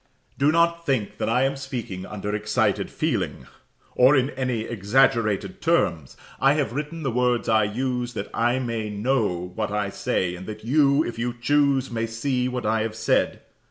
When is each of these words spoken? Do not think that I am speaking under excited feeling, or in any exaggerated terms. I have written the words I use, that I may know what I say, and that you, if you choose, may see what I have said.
Do 0.39 0.51
not 0.51 0.83
think 0.83 1.19
that 1.19 1.29
I 1.29 1.43
am 1.43 1.55
speaking 1.55 2.07
under 2.07 2.33
excited 2.35 2.89
feeling, 2.89 3.45
or 3.93 4.15
in 4.15 4.31
any 4.31 4.61
exaggerated 4.61 5.61
terms. 5.61 6.17
I 6.39 6.53
have 6.53 6.73
written 6.73 7.03
the 7.03 7.11
words 7.11 7.47
I 7.47 7.65
use, 7.65 8.13
that 8.15 8.31
I 8.33 8.57
may 8.57 8.89
know 8.89 9.51
what 9.53 9.69
I 9.69 9.91
say, 9.91 10.35
and 10.35 10.47
that 10.47 10.65
you, 10.65 11.03
if 11.03 11.19
you 11.19 11.35
choose, 11.39 11.91
may 11.91 12.07
see 12.07 12.47
what 12.47 12.65
I 12.65 12.81
have 12.81 12.95
said. 12.95 13.41